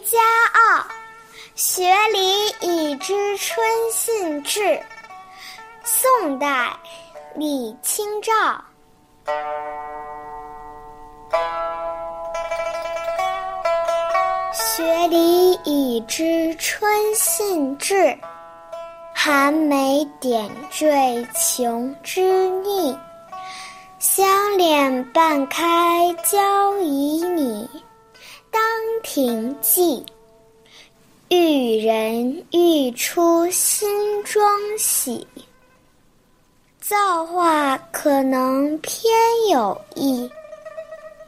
[0.00, 0.18] 渔家
[0.54, 0.86] 傲，
[1.54, 3.62] 学礼以知春
[3.92, 4.80] 信至。
[5.84, 6.74] 宋代，
[7.34, 8.32] 李清照。
[14.54, 18.18] 学礼以知春信至，
[19.14, 22.22] 寒梅点缀琼枝
[22.62, 22.98] 腻。
[23.98, 27.68] 香脸半开交旖旎，
[29.00, 30.04] 当庭寂。
[31.28, 33.88] 玉人欲出新
[34.24, 34.44] 妆
[34.76, 35.26] 洗，
[36.80, 39.12] 造化可能偏
[39.50, 40.30] 有意。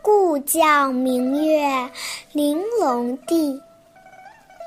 [0.02, 1.90] 故将明月
[2.32, 3.58] 玲珑地，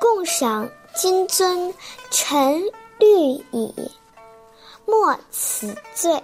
[0.00, 1.72] 共赏金樽
[2.10, 2.60] 沉
[2.98, 3.08] 绿
[3.52, 3.72] 蚁。
[4.84, 6.20] 莫此醉。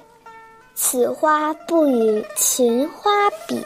[0.74, 3.11] 此花不与群花
[3.46, 3.62] 比。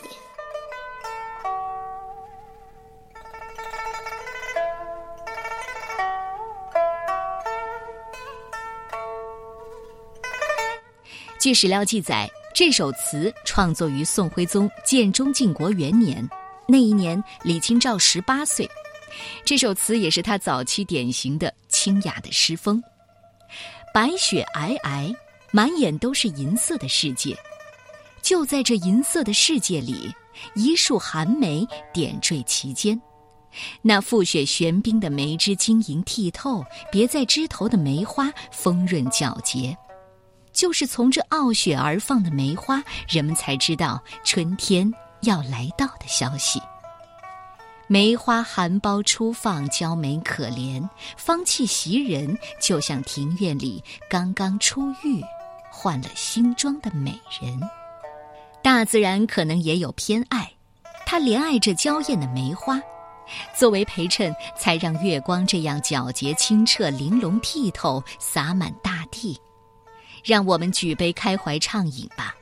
[11.47, 16.29] 据史料记载，这首词创作于宋徽宗建中靖国元年。
[16.67, 18.69] 那一年，李清照十八岁。
[19.45, 22.83] 这首词也是他早期典型的清雅的诗风。
[23.95, 25.15] 白雪皑皑。
[25.53, 27.39] 满眼都是银色的世界，
[28.21, 30.13] 就在这银色的世界里，
[30.57, 33.01] 一束寒梅点缀其间。
[33.83, 39.79] 那覆雪玄冰的梅枝晶莹剔透，别在枝头的梅花丰润皎洁。
[40.57, 44.91] 就是从这傲雪而放的梅花，人们才知道春天
[45.21, 46.59] 要来到的消息。
[47.87, 50.83] 梅花含苞初放，娇美可怜，
[51.17, 55.23] 芳气袭人，就像庭院里刚刚出浴。
[55.71, 57.61] 换了新装的美人，
[58.63, 60.51] 大自然可能也有偏爱，
[61.05, 62.81] 它怜爱着娇艳的梅花，
[63.55, 69.39] 作为陪衬，才让月光这样皎洁清澈、玲珑剔透，洒满大地。
[70.27, 72.35] 让我们举杯开怀畅饮吧，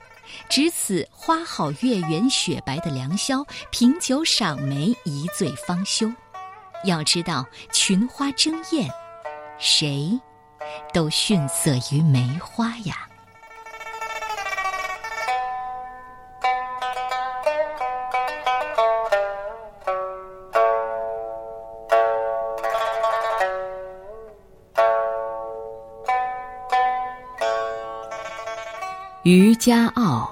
[0.49, 6.11] 值此花好月圆雪白的良宵，品酒赏梅，一醉方休。
[6.84, 8.91] 要知道，群花争艳，
[9.59, 10.19] 谁
[10.95, 13.06] 都逊色于梅花呀。
[29.24, 30.30] 渔家傲，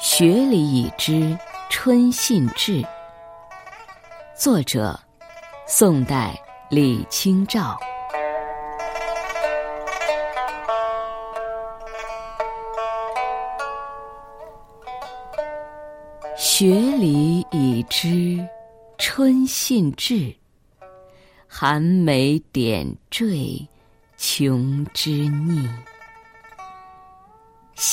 [0.00, 1.38] 学礼已知
[1.68, 2.82] 春信至。
[4.34, 4.98] 作者：
[5.66, 6.34] 宋代
[6.70, 7.78] 李清照。
[16.34, 18.42] 学礼已知
[18.96, 20.34] 春信至，
[21.46, 23.68] 寒梅点缀
[24.16, 25.68] 琼枝腻。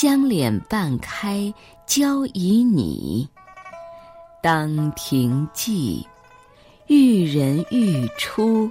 [0.06, 1.52] 香脸半开
[1.88, 3.28] 娇旖旎，
[4.40, 6.06] 当庭寂。
[6.86, 8.70] 玉人欲出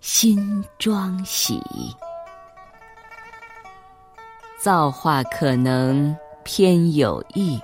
[0.00, 1.60] 新妆洗，
[4.58, 7.60] 造化可能偏有意。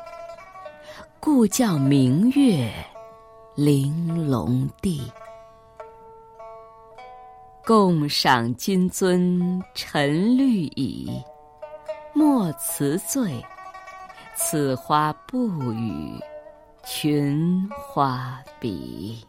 [1.18, 2.70] 故叫明月
[3.54, 5.10] 玲珑地，
[7.64, 11.10] 共赏金樽沉绿蚁。
[12.14, 13.44] 莫辞醉，
[14.34, 16.18] 此花不与
[16.84, 19.27] 群花比。